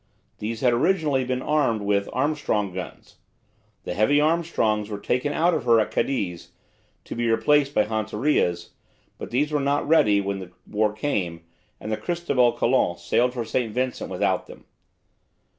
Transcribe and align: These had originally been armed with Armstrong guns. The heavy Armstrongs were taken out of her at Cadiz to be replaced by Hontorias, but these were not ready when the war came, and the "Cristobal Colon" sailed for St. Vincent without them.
These 0.39 0.61
had 0.61 0.73
originally 0.73 1.23
been 1.23 1.43
armed 1.43 1.83
with 1.83 2.09
Armstrong 2.11 2.73
guns. 2.73 3.17
The 3.83 3.93
heavy 3.93 4.19
Armstrongs 4.19 4.89
were 4.89 4.97
taken 4.97 5.31
out 5.31 5.53
of 5.53 5.65
her 5.65 5.79
at 5.79 5.91
Cadiz 5.91 6.53
to 7.03 7.13
be 7.13 7.29
replaced 7.29 7.75
by 7.75 7.83
Hontorias, 7.85 8.71
but 9.19 9.29
these 9.29 9.51
were 9.51 9.59
not 9.59 9.87
ready 9.87 10.19
when 10.19 10.39
the 10.39 10.51
war 10.65 10.91
came, 10.91 11.43
and 11.79 11.91
the 11.91 11.97
"Cristobal 11.97 12.53
Colon" 12.53 12.97
sailed 12.97 13.33
for 13.35 13.45
St. 13.45 13.71
Vincent 13.71 14.09
without 14.09 14.47
them. 14.47 14.65